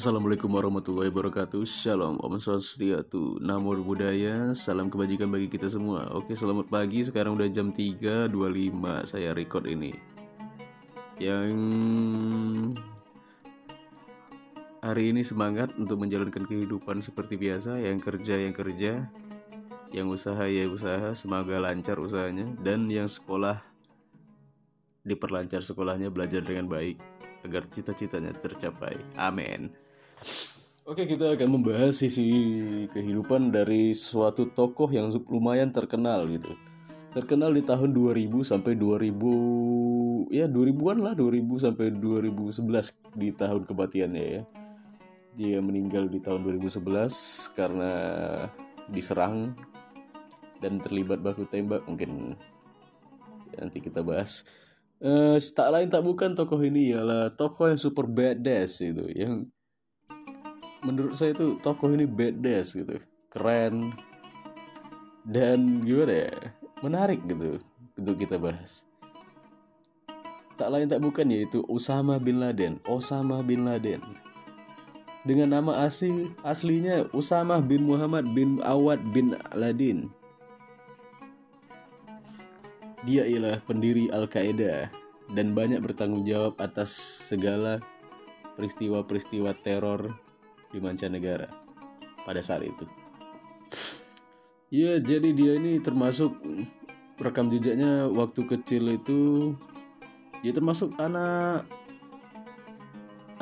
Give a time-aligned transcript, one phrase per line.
[0.00, 1.60] Assalamualaikum warahmatullahi wabarakatuh.
[1.68, 6.08] Shalom, Om Swastiastu Namo Buddhaya, salam kebajikan bagi kita semua.
[6.16, 8.32] Oke, selamat pagi, sekarang udah jam 3.25
[9.04, 9.92] Saya record ini.
[11.20, 11.52] Yang
[14.80, 17.76] Hari ini semangat untuk menjalankan kehidupan seperti biasa.
[17.84, 19.04] Yang kerja, yang kerja.
[19.92, 21.12] Yang usaha, ya usaha.
[21.12, 22.48] Semoga lancar usahanya.
[22.64, 23.60] Dan yang sekolah
[25.00, 27.00] Diperlancar sekolahnya, belajar dengan baik.
[27.44, 28.96] Agar cita-citanya tercapai.
[29.16, 29.89] Amin.
[30.90, 32.26] Oke, kita akan membahas sisi
[32.90, 36.50] kehidupan dari suatu tokoh yang lumayan terkenal gitu.
[37.14, 44.24] Terkenal di tahun 2000 sampai 2000 ya 2000-an lah, 2000 sampai 2011 di tahun kematiannya
[44.34, 44.42] ya.
[45.38, 47.92] Dia meninggal di tahun 2011 karena
[48.90, 49.54] diserang
[50.58, 52.34] dan terlibat baku tembak mungkin
[53.54, 54.42] ya, nanti kita bahas
[55.00, 59.48] Uh, tak lain tak bukan tokoh ini ialah tokoh yang super badass gitu yang
[60.84, 63.00] menurut saya itu tokoh ini badass gitu.
[63.30, 63.92] Keren.
[65.24, 66.34] Dan gimana ya?
[66.80, 67.60] Menarik gitu
[67.96, 68.88] untuk kita bahas.
[70.56, 72.80] Tak lain tak bukan yaitu Osama bin Laden.
[72.88, 74.00] Osama bin Laden.
[75.24, 80.08] Dengan nama asli aslinya Osama bin Muhammad bin Awad bin Laden.
[83.04, 84.92] Dia ialah pendiri Al-Qaeda
[85.32, 86.92] dan banyak bertanggung jawab atas
[87.28, 87.80] segala
[88.60, 90.12] peristiwa-peristiwa teror
[90.70, 91.46] di mancanegara
[92.24, 92.84] pada saat itu.
[94.70, 96.30] Ya, jadi dia ini termasuk
[97.18, 99.50] rekam jejaknya waktu kecil itu
[100.46, 101.66] dia termasuk anak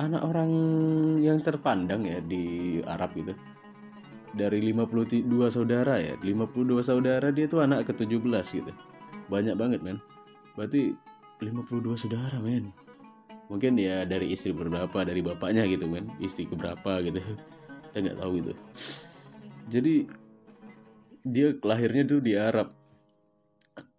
[0.01, 0.49] anak orang
[1.21, 3.37] yang terpandang ya di Arab gitu.
[4.33, 8.73] Dari 52 saudara ya, 52 saudara dia tuh anak ke-17 gitu
[9.29, 10.01] banyak banget men
[10.57, 10.97] berarti
[11.39, 12.73] 52 saudara men
[13.49, 16.13] mungkin ya dari istri berapa dari bapaknya gitu men.
[16.21, 17.21] Istri keberapa gitu.
[17.89, 18.53] Kita nggak tahu gitu.
[19.69, 19.95] Jadi
[21.25, 22.73] dia lahirnya tuh di Arab.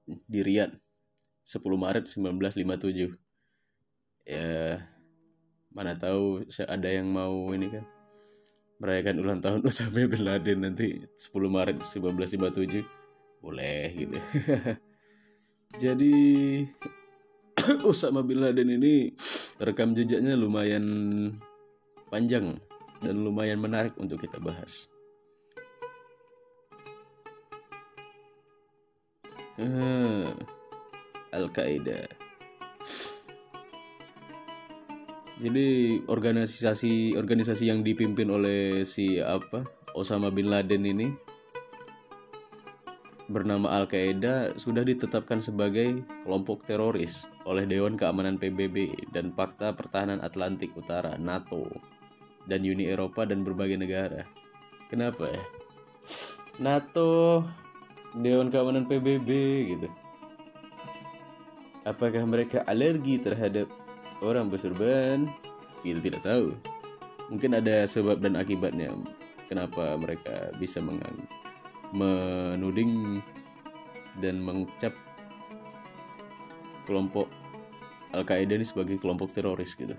[0.05, 0.73] Di Riyadh.
[1.49, 3.09] 10 Maret 1957
[4.29, 4.77] ya
[5.73, 7.81] mana tahu ada yang mau ini kan
[8.77, 12.85] merayakan ulang tahun Osama bin Laden nanti 10 Maret 1957
[13.41, 14.17] boleh gitu.
[15.83, 16.15] Jadi
[17.89, 19.11] Usama bin Laden ini
[19.59, 20.85] rekam jejaknya lumayan
[22.07, 22.57] panjang
[23.03, 24.91] dan lumayan menarik untuk kita bahas.
[29.59, 30.31] Uh,
[31.35, 32.07] Al-Qaeda.
[35.39, 39.63] Jadi organisasi organisasi yang dipimpin oleh si apa
[39.95, 41.07] Osama bin Laden ini
[43.29, 50.73] bernama Al-Qaeda sudah ditetapkan sebagai kelompok teroris oleh Dewan Keamanan PBB dan Fakta Pertahanan Atlantik
[50.73, 51.69] Utara NATO
[52.49, 54.25] dan Uni Eropa dan berbagai negara.
[54.89, 55.43] Kenapa ya?
[56.57, 57.45] NATO,
[58.17, 59.29] Dewan Keamanan PBB
[59.77, 59.87] gitu.
[61.85, 63.69] Apakah mereka alergi terhadap
[64.25, 65.29] orang berserban?
[65.85, 66.57] Kita tidak tahu.
[67.29, 68.89] Mungkin ada sebab dan akibatnya
[69.45, 71.48] kenapa mereka bisa menganggap
[71.95, 73.23] menuding
[74.19, 74.93] dan mengecap
[76.85, 77.29] kelompok
[78.09, 79.93] Al-Qaeda ini sebagai kelompok teroris gitu.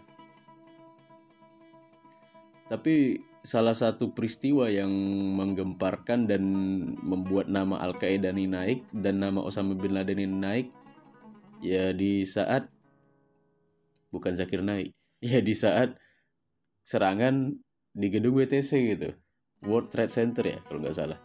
[2.70, 4.90] Tapi salah satu peristiwa yang
[5.34, 6.42] menggemparkan dan
[7.00, 10.66] membuat nama Al-Qaeda ini naik dan nama Osama bin Laden ini naik
[11.64, 12.68] ya di saat
[14.12, 14.92] bukan Zakir naik
[15.24, 15.96] ya di saat
[16.84, 17.56] serangan
[17.96, 19.10] di gedung WTC gitu
[19.64, 21.18] World Trade Center ya kalau nggak salah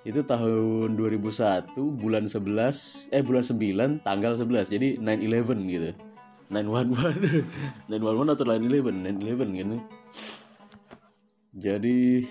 [0.00, 5.90] itu tahun 2001 bulan 11 eh bulan 9 tanggal 11 jadi 911 gitu.
[6.48, 9.80] 911 911 atau 911 911 kan.
[11.50, 12.24] Jadi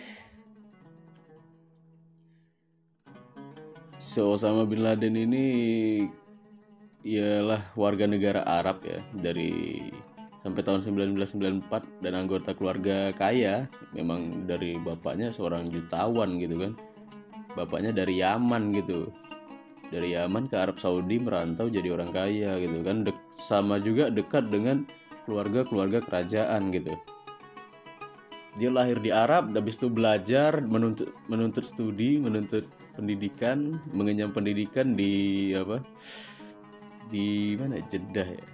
[4.00, 5.46] so Osama bin Laden ini
[7.06, 9.88] ialah warga negara Arab ya dari
[10.40, 10.82] sampai tahun
[11.16, 16.74] 1994 dan anggota keluarga kaya memang dari bapaknya seorang jutawan gitu kan
[17.54, 19.10] bapaknya dari Yaman gitu.
[19.90, 23.08] Dari Yaman ke Arab Saudi merantau jadi orang kaya gitu kan.
[23.08, 24.86] Dek, sama juga dekat dengan
[25.26, 26.94] keluarga-keluarga kerajaan gitu.
[28.58, 32.66] Dia lahir di Arab habis itu belajar menuntut menuntut studi menuntut
[32.98, 35.82] pendidikan mengenyam pendidikan di apa?
[37.10, 37.82] Di mana?
[37.82, 38.46] Jeddah ya?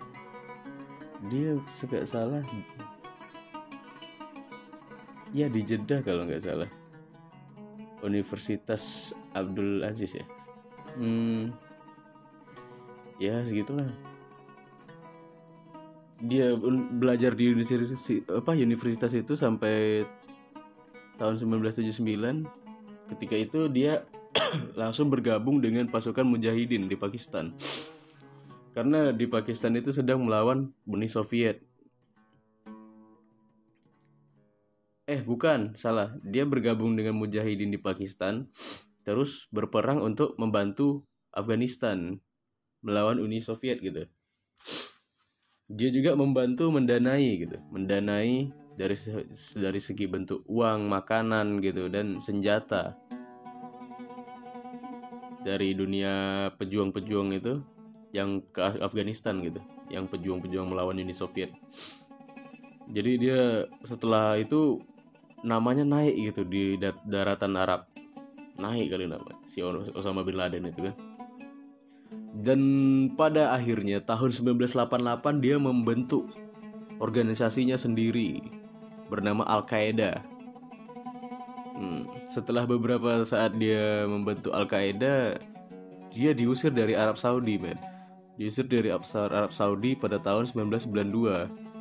[1.27, 2.45] Dia suka salah.
[5.35, 6.84] Ya di Jeddah kalau nggak salah
[8.05, 10.25] Universitas Abdul Aziz ya?
[10.95, 11.51] Hmm.
[13.17, 13.89] Ya segitulah.
[16.21, 16.55] Dia
[16.95, 20.07] belajar di universitas apa universitas itu sampai
[21.19, 22.47] tahun 1979
[23.11, 24.07] ketika itu dia
[24.79, 27.55] langsung bergabung dengan pasukan mujahidin di Pakistan.
[28.75, 31.63] Karena di Pakistan itu sedang melawan Uni Soviet
[35.05, 36.17] eh bukan salah.
[36.25, 38.49] Dia bergabung dengan mujahidin di Pakistan
[39.05, 42.17] terus berperang untuk membantu Afghanistan
[42.81, 44.09] melawan Uni Soviet gitu.
[45.69, 47.57] Dia juga membantu mendanai gitu.
[47.69, 48.97] Mendanai dari
[49.57, 52.97] dari segi bentuk uang makanan gitu dan senjata.
[55.45, 57.61] Dari dunia pejuang-pejuang itu
[58.09, 59.61] yang ke Afghanistan gitu.
[59.93, 61.53] Yang pejuang-pejuang melawan Uni Soviet.
[62.89, 64.81] Jadi dia setelah itu
[65.45, 66.75] namanya naik gitu di
[67.05, 67.85] daratan Arab.
[68.57, 69.61] Naik kali nama si
[69.93, 70.95] Osama bin Laden itu kan.
[72.35, 72.61] Dan
[73.15, 76.27] pada akhirnya tahun 1988 dia membentuk
[76.99, 78.43] organisasinya sendiri
[79.07, 80.19] bernama Al Qaeda
[81.75, 85.35] hmm, setelah beberapa saat dia membentuk Al Qaeda
[86.15, 87.75] dia diusir dari Arab Saudi men.
[88.35, 91.74] Diusir dari Arab Saudi pada tahun 1992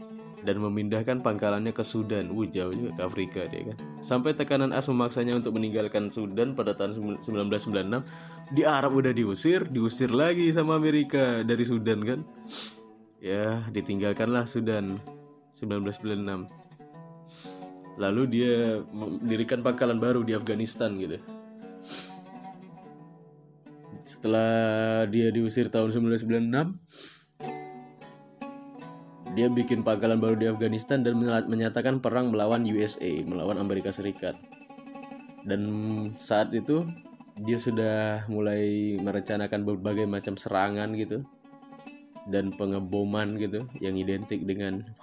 [0.44, 2.28] dan memindahkan pangkalannya ke Sudan.
[2.30, 3.76] Wuh, jauh juga ke Afrika dia kan.
[4.04, 8.04] Sampai tekanan AS memaksanya untuk meninggalkan Sudan pada tahun 1996.
[8.52, 12.20] Di Arab udah diusir, diusir lagi sama Amerika dari Sudan kan.
[13.24, 15.00] Ya, ditinggalkanlah Sudan
[15.56, 16.44] 1996.
[17.96, 21.16] Lalu dia mendirikan pangkalan baru di Afghanistan gitu.
[24.04, 26.76] Setelah dia diusir tahun 1996,
[29.34, 31.18] dia bikin pangkalan baru di Afghanistan dan
[31.50, 34.38] menyatakan perang melawan USA, melawan Amerika Serikat.
[35.42, 35.60] Dan
[36.16, 36.86] saat itu
[37.42, 41.26] dia sudah mulai merencanakan berbagai macam serangan gitu
[42.30, 44.86] dan pengeboman gitu yang identik dengan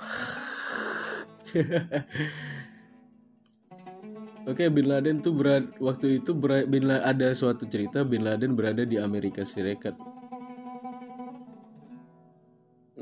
[4.42, 8.26] Oke, okay, Bin Laden tuh berat waktu itu berat, Bin Laden, ada suatu cerita Bin
[8.26, 9.94] Laden berada di Amerika Serikat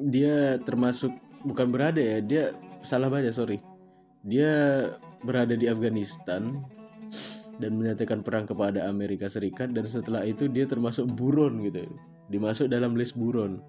[0.09, 1.13] dia termasuk
[1.45, 2.44] bukan berada ya dia
[2.83, 3.61] salah baca sorry.
[4.25, 4.83] Dia
[5.23, 6.59] berada di Afghanistan
[7.59, 11.88] dan menyatakan perang kepada Amerika Serikat dan setelah itu dia termasuk buron gitu.
[12.27, 13.63] Dimasuk dalam list buron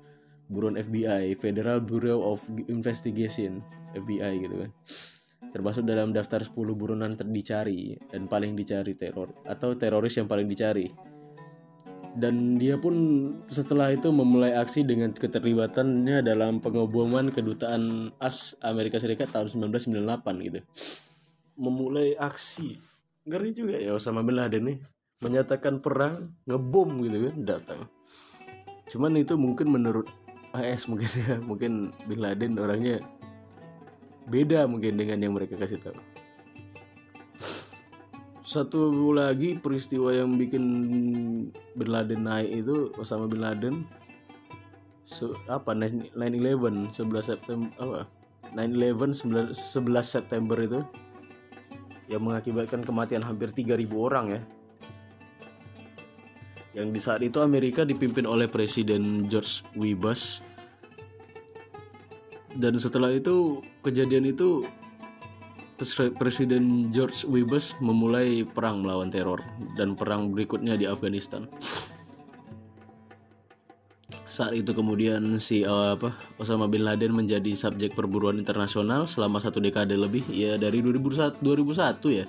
[0.50, 3.62] buron FBI Federal Bureau of Investigation
[3.94, 4.70] FBI gitu kan.
[5.50, 10.86] Termasuk dalam daftar 10 buronan terdicari dan paling dicari teror atau teroris yang paling dicari
[12.18, 12.94] dan dia pun
[13.46, 20.60] setelah itu memulai aksi dengan keterlibatannya dalam pengeboman kedutaan AS Amerika Serikat tahun 1998 gitu.
[21.54, 22.80] Memulai aksi.
[23.28, 24.78] Ngeri juga ya Osama bin Laden nih
[25.20, 27.80] menyatakan perang, ngebom gitu kan datang.
[28.90, 30.08] Cuman itu mungkin menurut
[30.50, 32.98] AS mungkin ya, mungkin bin Laden orangnya
[34.26, 36.09] beda mungkin dengan yang mereka kasih tahu
[38.50, 40.64] satu lagi peristiwa yang bikin
[41.78, 43.86] Bin Laden naik itu Osama Bin Laden
[45.06, 48.10] so, apa 9/11 11 September apa
[48.50, 50.82] 9/11 11 September itu
[52.10, 54.42] yang mengakibatkan kematian hampir 3000 orang ya
[56.74, 59.94] yang di saat itu Amerika dipimpin oleh Presiden George W.
[59.94, 60.42] Bush
[62.58, 64.66] dan setelah itu kejadian itu
[66.20, 67.48] Presiden George W.
[67.48, 69.40] Bush memulai perang melawan teror
[69.80, 71.48] dan perang berikutnya di Afghanistan.
[74.30, 79.58] Saat itu kemudian si uh, apa Osama bin Laden menjadi subjek perburuan internasional selama satu
[79.58, 82.24] dekade lebih ya dari 2001 2001 ya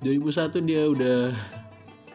[0.00, 1.20] 2001 dia udah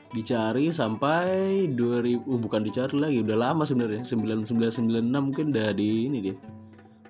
[0.10, 6.18] dicari sampai 2000 uh, bukan dicari lagi udah lama sebenarnya 1996 mungkin udah di ini
[6.18, 6.36] dia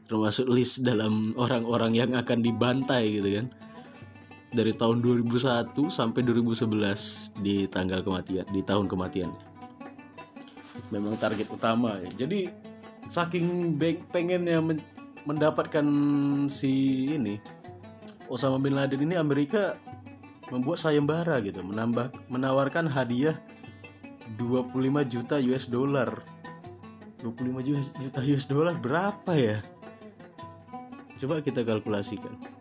[0.07, 3.45] termasuk list dalam orang-orang yang akan dibantai gitu kan
[4.51, 9.31] dari tahun 2001 sampai 2011 di tanggal kematian di tahun kematian
[10.93, 12.27] memang target utama ya.
[12.27, 12.53] jadi
[13.11, 13.75] saking
[14.11, 14.79] pengennya men
[15.27, 15.83] mendapatkan
[16.47, 16.71] si
[17.19, 17.35] ini
[18.31, 19.75] Osama bin Laden ini Amerika
[20.51, 23.35] membuat sayembara gitu menambah menawarkan hadiah
[24.35, 24.75] 25
[25.07, 26.23] juta US dollar.
[27.23, 29.59] 25 juta US dollar berapa ya?
[31.19, 32.56] Coba kita kalkulasikan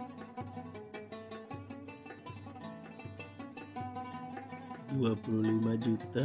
[4.96, 6.24] 25 juta.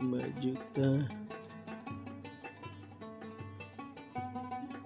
[0.00, 0.88] 5 juta.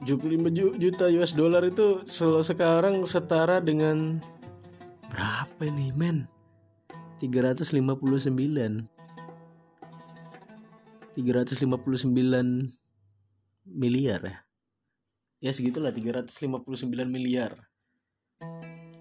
[0.05, 2.05] 75 juta US dollar itu
[2.45, 4.21] sekarang setara dengan
[5.09, 6.29] berapa nih men?
[7.25, 8.85] 359
[11.17, 12.75] 359
[13.65, 14.39] miliar ya?
[15.41, 16.53] Ya segitulah 359
[17.09, 17.71] miliar.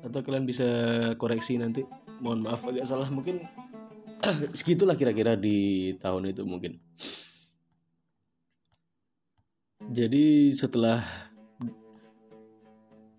[0.06, 0.64] Atau kalian bisa
[1.20, 1.84] koreksi nanti
[2.24, 3.12] mohon maaf agak salah.
[3.12, 3.44] Mungkin
[4.58, 6.80] segitulah kira-kira di tahun itu mungkin.
[9.84, 11.04] Jadi setelah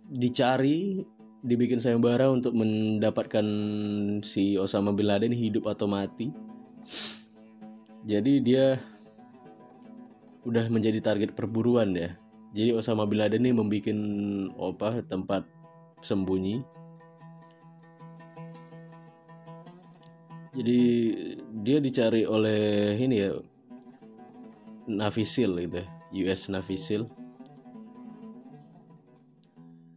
[0.09, 1.05] dicari
[1.45, 3.45] dibikin sayembara untuk mendapatkan
[4.25, 6.33] si Osama bin Laden hidup atau mati.
[8.09, 8.81] Jadi dia
[10.49, 12.17] udah menjadi target perburuan ya.
[12.57, 13.93] Jadi Osama bin Laden ini membuat
[14.57, 15.43] apa tempat
[16.01, 16.65] sembunyi
[20.55, 20.81] jadi
[21.63, 23.35] dia dicari oleh ini ya
[24.87, 25.83] Navy SEAL gitu
[26.25, 27.05] US Navy SEAL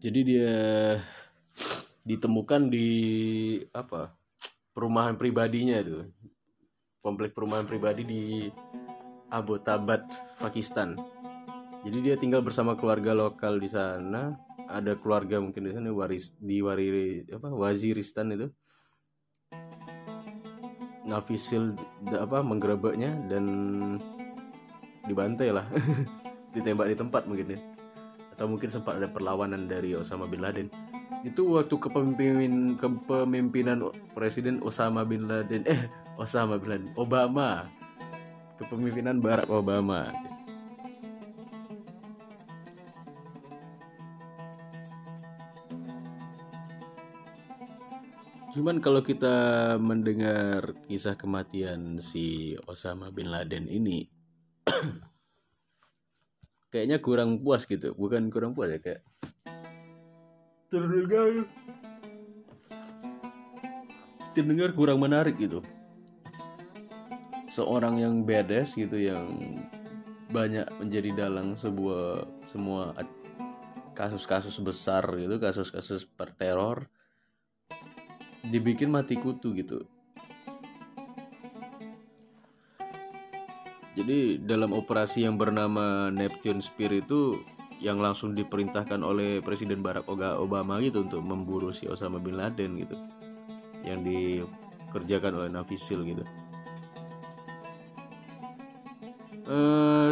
[0.02, 0.56] jadi dia
[2.08, 2.90] ditemukan di
[3.72, 4.18] apa
[4.74, 6.08] perumahan pribadinya itu
[7.08, 8.24] komplek perumahan pribadi di
[9.32, 10.08] Abbottabad,
[10.40, 10.96] Pakistan.
[11.88, 14.36] Jadi dia tinggal bersama keluarga lokal di sana.
[14.68, 18.52] Ada keluarga mungkin di sana waris di Wariri apa Waziristan itu.
[21.08, 21.74] Nafisil
[22.12, 23.46] apa menggerebeknya dan
[25.08, 25.66] dibantai lah.
[26.54, 27.60] Ditembak di tempat mungkin ya.
[28.36, 30.68] Atau mungkin sempat ada perlawanan dari Osama bin Laden.
[31.26, 37.66] Itu waktu kepemimpinan kepemimpinan Presiden Osama bin Laden eh Osama bin Laden Obama
[38.58, 40.27] kepemimpinan Barack Obama.
[48.58, 54.10] Cuman kalau kita mendengar kisah kematian si Osama bin Laden ini
[56.74, 59.06] kayaknya kurang puas gitu, bukan kurang puas ya kayak
[60.74, 61.46] terdengar
[64.34, 65.62] terdengar kurang menarik gitu.
[67.54, 69.38] Seorang yang badass gitu yang
[70.34, 72.98] banyak menjadi dalang sebuah semua
[73.94, 76.10] kasus-kasus besar gitu kasus-kasus
[76.42, 76.90] teror
[78.48, 79.84] dibikin mati kutu gitu.
[83.98, 87.42] Jadi dalam operasi yang bernama Neptune Spear itu
[87.82, 92.98] yang langsung diperintahkan oleh Presiden Barack Obama gitu untuk memburu si Osama bin Laden gitu
[93.86, 96.24] yang dikerjakan oleh Navy SEAL gitu.
[99.48, 100.12] Uh,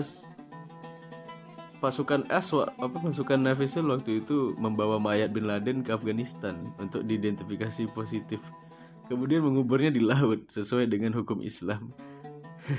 [1.77, 7.05] pasukan Aswa apa pasukan Navy SEAL waktu itu membawa mayat Bin Laden ke Afghanistan untuk
[7.05, 8.41] diidentifikasi positif.
[9.05, 11.93] Kemudian menguburnya di laut sesuai dengan hukum Islam.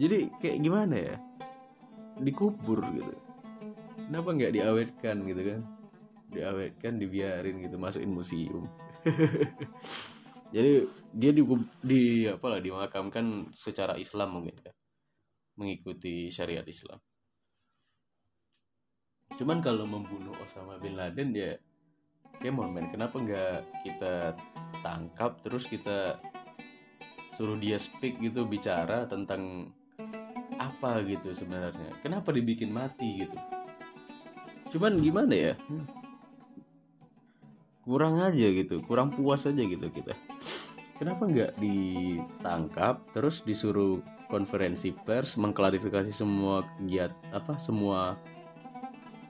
[0.00, 1.16] Jadi kayak gimana ya?
[2.22, 3.14] Dikubur gitu.
[3.98, 5.60] Kenapa nggak diawetkan gitu kan?
[6.34, 8.66] Diawetkan, dibiarin gitu, masukin museum.
[10.54, 11.42] jadi dia di,
[11.82, 14.70] di apa lah dimakamkan secara Islam mungkin ya
[15.54, 16.98] mengikuti syariat Islam.
[19.34, 21.58] Cuman kalau membunuh Osama bin Laden ya
[22.38, 24.34] kayak men kenapa nggak kita
[24.82, 26.18] tangkap terus kita
[27.34, 29.74] suruh dia speak gitu bicara tentang
[30.58, 31.90] apa gitu sebenarnya?
[31.98, 33.38] Kenapa dibikin mati gitu?
[34.74, 35.54] Cuman gimana ya?
[37.82, 40.16] Kurang aja gitu kurang puas aja gitu kita
[40.98, 43.98] kenapa nggak ditangkap terus disuruh
[44.30, 48.18] konferensi pers mengklarifikasi semua kegiat apa semua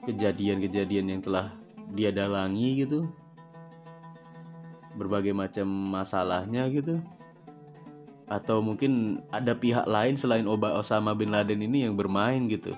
[0.05, 1.51] kejadian-kejadian yang telah
[1.93, 3.09] dia dalangi gitu?
[4.95, 7.01] Berbagai macam masalahnya gitu?
[8.25, 12.73] Atau mungkin ada pihak lain selain Oba Osama bin Laden ini yang bermain gitu?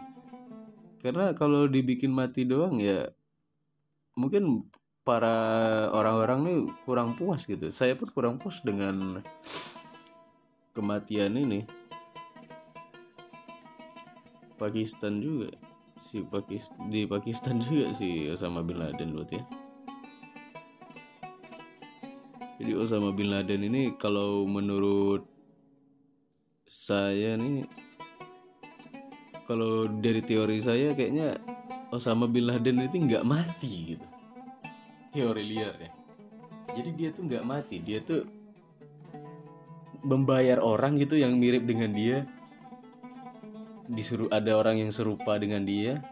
[0.99, 3.07] Karena kalau dibikin mati doang ya
[4.17, 4.65] mungkin
[5.07, 7.71] para orang-orang ini kurang puas gitu.
[7.71, 9.23] Saya pun kurang puas dengan
[10.75, 11.63] kematian ini.
[14.59, 15.55] Pakistan juga
[16.03, 19.47] si Pakistan di Pakistan juga si Osama bin Laden buat ya.
[22.59, 25.23] Jadi Osama bin Laden ini kalau menurut
[26.67, 27.63] saya nih
[29.47, 31.39] kalau dari teori saya kayaknya
[31.95, 34.16] Osama bin Laden itu nggak mati gitu
[35.11, 35.91] teori liar ya.
[36.77, 38.27] Jadi dia tuh nggak mati dia tuh
[40.05, 42.23] membayar orang gitu yang mirip dengan dia.
[43.87, 46.03] Disuruh ada orang yang serupa dengan dia.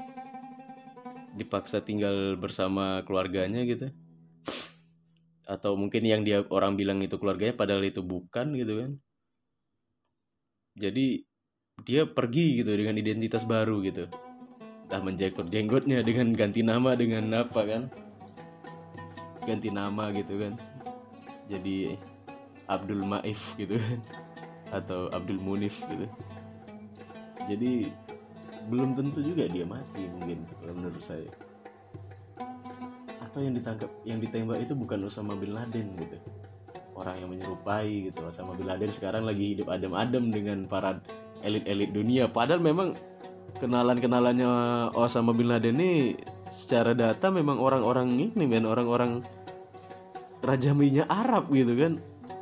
[1.35, 3.91] Dipaksa tinggal bersama keluarganya gitu.
[5.45, 8.91] Atau mungkin yang dia orang bilang itu keluarganya padahal itu bukan gitu kan.
[10.75, 11.23] Jadi
[11.83, 14.07] dia pergi gitu dengan identitas baru gitu.
[14.87, 17.83] Entah menjenggot jenggotnya dengan ganti nama dengan apa kan
[19.45, 20.53] ganti nama gitu kan.
[21.45, 21.93] Jadi
[22.65, 23.99] Abdul Maif gitu kan.
[24.73, 26.09] Atau Abdul Munif gitu.
[27.45, 27.93] Jadi
[28.65, 31.29] belum tentu juga dia mati mungkin kalau menurut saya.
[33.21, 36.17] Atau yang ditangkap yang ditembak itu bukan Osama bin Laden gitu.
[36.97, 38.25] Orang yang menyerupai gitu.
[38.25, 40.97] Osama bin Laden sekarang lagi hidup adem-adem dengan para
[41.45, 42.25] elit-elit dunia.
[42.25, 42.97] Padahal memang
[43.61, 44.49] kenalan-kenalannya
[44.97, 49.21] Osama bin Laden ini secara data memang orang-orang ini men orang-orang
[50.45, 51.93] raja minyak Arab gitu kan.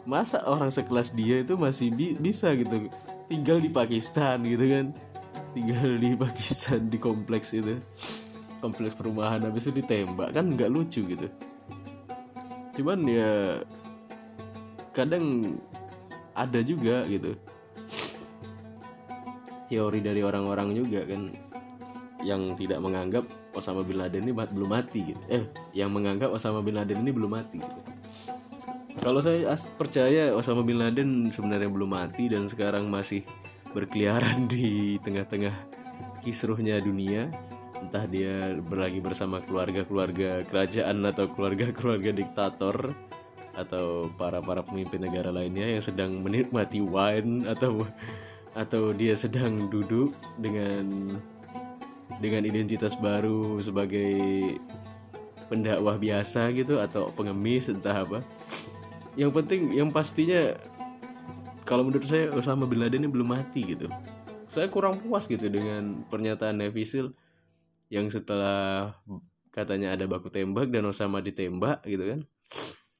[0.03, 2.91] Masa orang sekelas dia itu masih bi bisa gitu?
[3.31, 4.85] Tinggal di Pakistan gitu kan.
[5.55, 7.79] Tinggal di Pakistan di kompleks itu.
[8.59, 10.35] Kompleks perumahan habis itu ditembak.
[10.35, 11.27] Kan nggak lucu gitu.
[12.75, 13.63] Cuman ya
[14.91, 15.55] kadang
[16.35, 17.39] ada juga gitu.
[19.71, 21.31] Teori dari orang-orang juga kan
[22.21, 25.21] yang tidak menganggap Osama bin Laden ini belum mati gitu.
[25.29, 25.45] Eh,
[25.77, 27.79] yang menganggap Osama bin Laden ini belum mati gitu.
[29.01, 33.25] Kalau saya percaya Osama bin Laden sebenarnya belum mati dan sekarang masih
[33.73, 35.53] berkeliaran di tengah-tengah
[36.23, 37.27] kisruhnya dunia
[37.83, 42.95] entah dia berlagi bersama keluarga-keluarga kerajaan atau keluarga-keluarga diktator
[43.59, 47.83] atau para para pemimpin negara lainnya yang sedang menikmati wine atau
[48.55, 51.11] atau dia sedang duduk dengan
[52.23, 54.15] dengan identitas baru sebagai
[55.51, 58.23] pendakwah biasa gitu atau pengemis entah apa.
[59.19, 60.55] Yang penting yang pastinya
[61.67, 63.91] kalau menurut saya Osama bin Laden ini belum mati gitu.
[64.47, 67.11] Saya kurang puas gitu dengan pernyataan Nevisil
[67.91, 68.95] yang setelah
[69.51, 72.19] katanya ada baku tembak dan Osama ditembak gitu kan.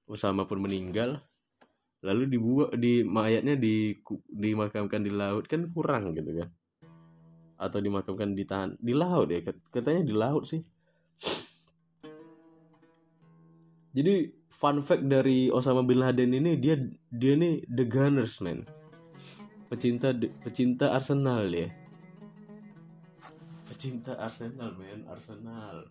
[0.04, 1.24] Osama pun meninggal.
[2.04, 3.96] Lalu dibuat di mayatnya di
[4.28, 6.52] dimakamkan di laut kan kurang gitu kan
[7.64, 9.40] atau dimakamkan di tahan di laut ya
[9.72, 10.62] katanya di laut sih.
[13.94, 16.76] Jadi fun fact dari Osama bin Laden ini dia
[17.14, 18.66] dia nih the Gunners man
[19.70, 21.70] pecinta pecinta Arsenal ya
[23.84, 25.90] pecinta Arsenal man Arsenal.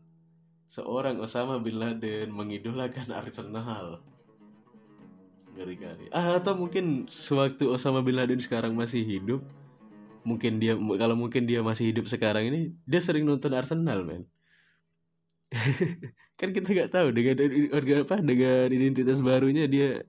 [0.64, 4.00] Seorang Osama bin Laden mengidolakan Arsenal.
[5.52, 9.44] Gari-gari ah, atau mungkin sewaktu Osama bin Laden sekarang masih hidup
[10.22, 14.22] mungkin dia kalau mungkin dia masih hidup sekarang ini dia sering nonton Arsenal man
[16.40, 17.36] kan kita nggak tahu dengan
[17.74, 20.02] organ apa dengan identitas barunya dia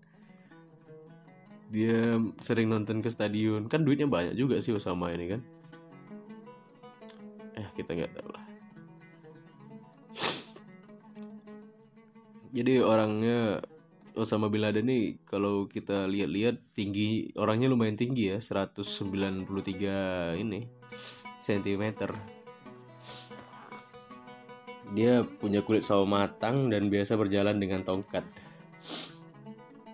[1.73, 3.65] dia sering nonton ke stadion.
[3.65, 5.41] Kan duitnya banyak juga sih Osama ini kan?
[7.57, 8.45] Eh kita nggak tahu lah.
[12.53, 13.65] Jadi orangnya
[14.13, 20.69] Osama bin Laden nih kalau kita lihat-lihat tinggi orangnya lumayan tinggi ya 193 ini
[21.41, 22.13] sentimeter.
[24.93, 28.21] Dia punya kulit sawo matang dan biasa berjalan dengan tongkat.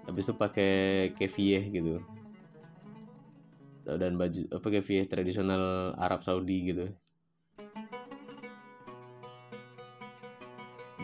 [0.03, 0.73] Habis itu pakai
[1.15, 2.03] kefieh gitu.
[3.87, 6.91] Dan baju apa kefieh tradisional Arab Saudi gitu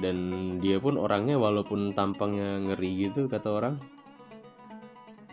[0.03, 0.17] dan
[0.59, 3.75] dia pun orangnya walaupun tampangnya ngeri gitu kata orang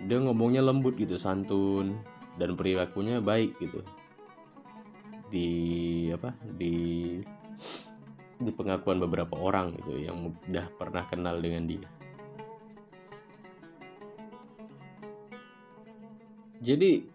[0.07, 1.98] dia ngomongnya lembut gitu santun
[2.38, 3.83] dan perilakunya baik gitu
[5.33, 5.48] di
[6.12, 6.75] apa di
[8.42, 11.87] di pengakuan beberapa orang gitu yang udah pernah kenal dengan dia.
[16.62, 17.07] Jadi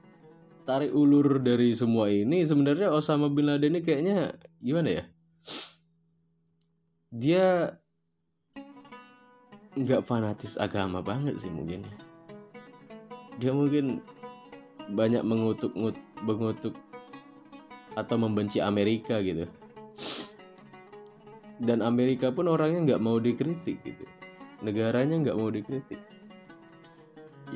[0.67, 5.03] tarik ulur dari semua ini sebenarnya Osama bin Laden ini kayaknya gimana ya?
[7.17, 7.73] Dia
[9.73, 11.81] nggak fanatis agama banget sih mungkin.
[11.81, 11.97] Ya.
[13.37, 14.05] Dia mungkin
[14.93, 15.73] banyak mengutuk
[16.21, 16.77] mengutuk
[17.97, 19.49] atau membenci Amerika gitu
[21.57, 24.05] dan Amerika pun orangnya nggak mau dikritik gitu
[24.61, 25.97] negaranya nggak mau dikritik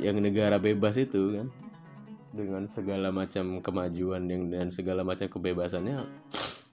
[0.01, 1.47] yang negara bebas itu kan
[2.31, 6.07] dengan segala macam kemajuan dan segala macam kebebasannya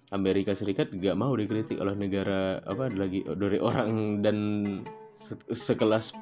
[0.09, 4.39] Amerika Serikat nggak mau dikritik oleh negara apa lagi dari orang dan
[5.53, 6.17] sekelas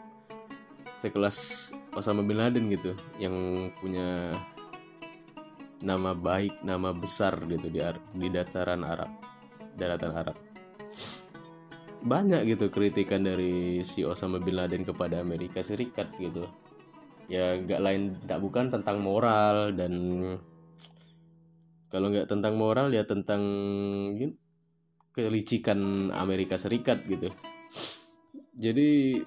[0.98, 4.34] sekelas Osama bin Laden gitu yang punya
[5.84, 7.78] nama baik nama besar gitu di
[8.16, 9.10] di dataran Arab
[9.76, 10.36] daratan Arab.
[12.06, 16.48] Banyak gitu kritikan dari si Osama bin Laden kepada Amerika Serikat gitu.
[17.30, 19.92] Ya nggak lain tak bukan tentang moral dan
[21.88, 23.42] kalau nggak tentang moral ya tentang
[24.18, 24.34] gitu,
[25.16, 27.32] kelicikan Amerika Serikat gitu.
[28.56, 29.20] Jadi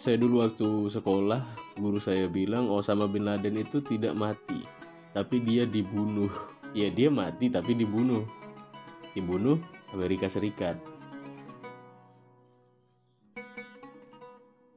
[0.00, 1.40] saya dulu waktu sekolah
[1.76, 4.64] guru saya bilang Osama bin Laden itu tidak mati
[5.12, 6.30] tapi dia dibunuh.
[6.70, 8.24] Ya dia mati tapi dibunuh.
[9.12, 9.58] Dibunuh
[9.90, 10.78] Amerika Serikat.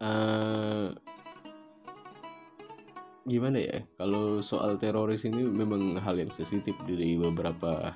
[0.03, 0.42] Uh,
[3.33, 3.81] gimana ya?
[3.97, 7.93] Kalau soal teroris ini memang hal yang sensitif dari beberapa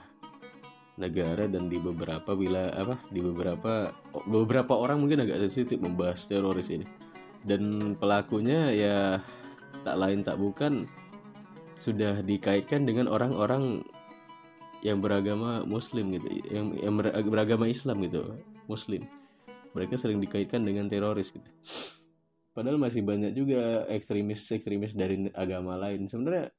[0.98, 3.94] negara dan di beberapa wilayah apa di beberapa
[4.26, 6.90] beberapa orang mungkin agak sensitif membahas teroris ini.
[7.46, 8.98] Dan pelakunya ya
[9.86, 10.90] tak lain tak bukan
[11.78, 13.86] sudah dikaitkan dengan orang-orang
[14.82, 16.98] yang beragama muslim gitu yang yang
[17.30, 18.34] beragama Islam gitu
[18.66, 19.06] muslim.
[19.78, 21.46] Mereka sering dikaitkan dengan teroris gitu
[22.58, 26.10] padahal masih banyak juga ekstremis ekstremis dari agama lain.
[26.10, 26.50] Sebenarnya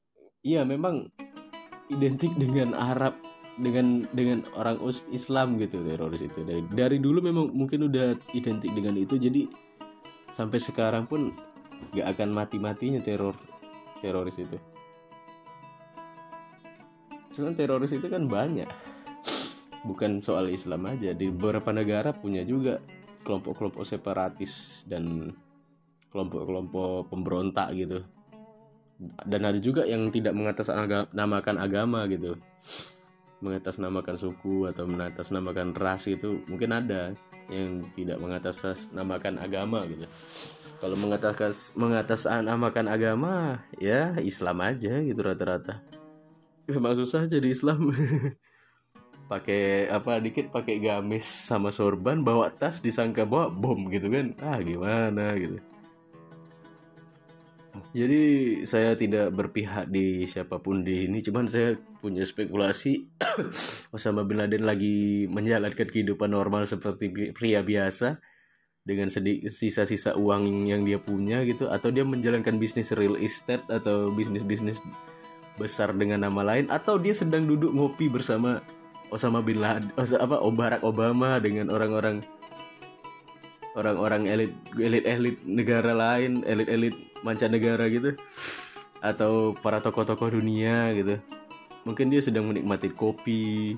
[0.47, 1.11] iya memang
[1.91, 3.19] identik dengan Arab
[3.59, 4.79] dengan dengan orang
[5.11, 6.39] Islam gitu teroris itu.
[6.47, 9.43] Dari dari dulu memang mungkin udah identik dengan itu jadi
[10.31, 11.35] sampai sekarang pun
[11.91, 13.35] gak akan mati matinya teror
[13.99, 14.55] teroris itu.
[17.35, 18.71] Cuman teroris itu kan banyak.
[19.83, 22.79] Bukan soal Islam aja di beberapa negara punya juga
[23.23, 25.35] kelompok-kelompok separatis dan
[26.09, 28.05] kelompok-kelompok pemberontak gitu.
[29.23, 32.35] Dan ada juga yang tidak mengatasnamakan agama gitu.
[33.39, 37.15] Mengatasnamakan suku atau mengatasnamakan ras itu mungkin ada
[37.47, 40.03] yang tidak mengatasnamakan agama gitu.
[40.79, 45.79] Kalau mengatas mengatasnamakan agama ya Islam aja gitu rata-rata.
[46.67, 47.95] Memang susah jadi Islam.
[49.31, 54.33] Pakai apa dikit pakai gamis sama sorban bawa tas disangka bawa bom gitu kan.
[54.41, 55.61] Ah gimana gitu
[57.91, 58.21] jadi
[58.63, 63.09] saya tidak berpihak di siapa pun di ini, cuman saya punya spekulasi
[63.95, 68.21] Osama bin Laden lagi menjalankan kehidupan normal seperti pria biasa
[68.87, 74.81] dengan sisa-sisa uang yang dia punya gitu atau dia menjalankan bisnis real estate atau bisnis-bisnis
[75.59, 78.63] besar dengan nama lain atau dia sedang duduk ngopi bersama
[79.11, 82.23] Osama bin Laden apa Barack Obama dengan orang-orang
[83.77, 88.15] orang-orang elit elit elit negara lain elit elit mancanegara gitu.
[88.99, 91.19] Atau para tokoh-tokoh dunia gitu.
[91.87, 93.75] Mungkin dia sedang menikmati kopi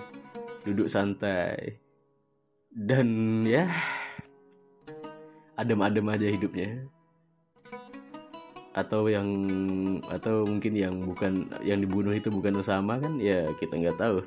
[0.66, 1.78] duduk santai.
[2.72, 3.68] Dan ya
[5.60, 6.88] adem-adem aja hidupnya.
[8.72, 9.28] Atau yang
[10.08, 14.24] atau mungkin yang bukan yang dibunuh itu bukan Osama kan ya kita nggak tahu.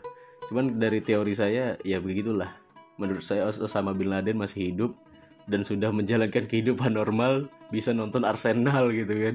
[0.53, 2.53] Cuman dari teori saya ya begitulah.
[3.01, 4.95] Menurut saya Osama bin Laden masih hidup
[5.45, 9.35] dan sudah menjalankan kehidupan normal bisa nonton Arsenal gitu kan.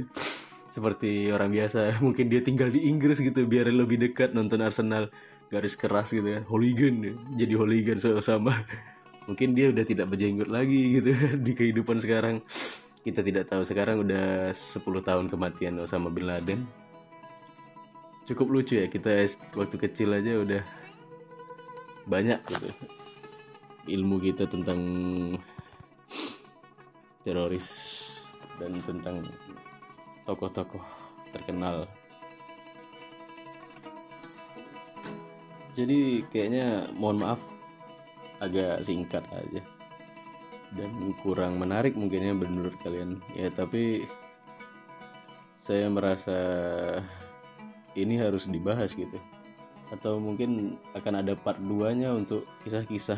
[0.70, 5.10] Seperti orang biasa mungkin dia tinggal di Inggris gitu biar lebih dekat nonton Arsenal.
[5.50, 8.54] Garis keras gitu kan hooligan jadi hooligan sama.
[9.30, 11.14] Mungkin dia udah tidak berjenggot lagi gitu
[11.46, 12.42] di kehidupan sekarang.
[13.02, 16.70] Kita tidak tahu sekarang udah 10 tahun kematian Osama bin Laden.
[18.30, 19.26] Cukup lucu ya kita
[19.58, 20.62] waktu kecil aja udah
[22.10, 22.70] banyak gitu.
[23.90, 24.82] Ilmu kita tentang
[27.24, 27.68] teroris
[28.60, 29.24] dan tentang
[30.24, 30.84] tokoh-tokoh
[31.32, 31.88] terkenal.
[35.76, 37.40] Jadi kayaknya mohon maaf
[38.40, 39.62] agak singkat aja
[40.74, 40.92] dan
[41.26, 44.06] kurang menarik mungkinnya menurut kalian ya tapi
[45.58, 46.40] saya merasa
[47.98, 49.18] ini harus dibahas gitu
[49.90, 53.18] atau mungkin akan ada part 2 nya untuk kisah-kisah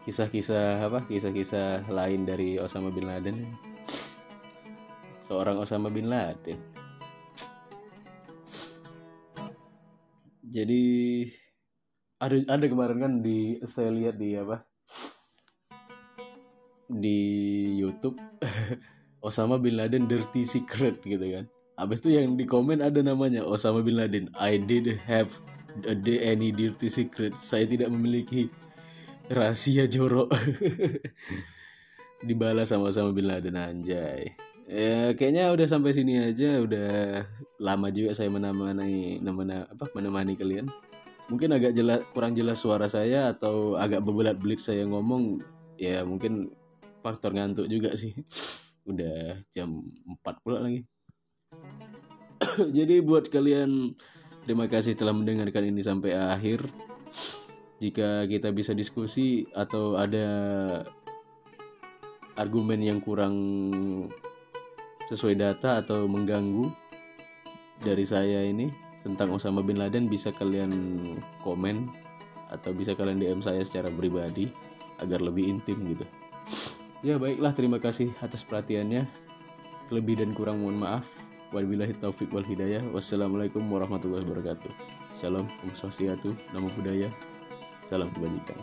[0.00, 3.44] kisah-kisah apa kisah-kisah lain dari Osama bin Laden.
[5.20, 6.56] Seorang Osama bin Laden.
[10.50, 10.82] Jadi
[12.18, 14.66] ada ada kemarin kan di saya lihat di apa
[16.90, 17.18] di
[17.78, 18.18] YouTube
[19.26, 21.44] Osama bin Laden dirty secret gitu kan.
[21.78, 25.30] Abis itu yang di komen ada namanya Osama bin Laden I did have
[25.86, 27.36] a any dirty secret.
[27.38, 28.50] Saya tidak memiliki
[29.30, 30.34] rahasia jorok
[32.26, 34.34] dibalas sama-sama Bin Laden anjay.
[34.70, 36.58] Ya kayaknya udah sampai sini aja.
[36.62, 37.24] Udah
[37.62, 40.66] lama juga saya menemani menemani apa menemani kalian.
[41.30, 45.38] Mungkin agak jelas kurang jelas suara saya atau agak bebelat-belit saya ngomong
[45.78, 46.50] ya mungkin
[47.00, 48.14] faktor ngantuk juga sih.
[48.90, 50.82] Udah jam 4 pula lagi.
[52.76, 53.94] Jadi buat kalian
[54.42, 56.66] terima kasih telah mendengarkan ini sampai akhir
[57.80, 60.28] jika kita bisa diskusi atau ada
[62.36, 63.36] argumen yang kurang
[65.08, 66.68] sesuai data atau mengganggu
[67.80, 68.68] dari saya ini
[69.00, 70.70] tentang Osama bin Laden bisa kalian
[71.40, 71.88] komen
[72.52, 74.52] atau bisa kalian DM saya secara pribadi
[75.00, 76.04] agar lebih intim gitu.
[77.00, 79.08] Ya baiklah terima kasih atas perhatiannya.
[79.88, 81.08] Lebih dan kurang mohon maaf.
[81.50, 82.84] Wabillahi taufik wal hidayah.
[82.92, 84.70] Wassalamualaikum warahmatullahi wabarakatuh.
[85.16, 87.29] Shalom, Om Swastiastu, Namo Buddhaya.
[87.90, 88.54] Salam kebajikan.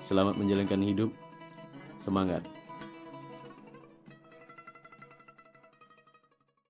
[0.00, 1.12] Selamat menjalankan hidup.
[2.00, 2.40] Semangat.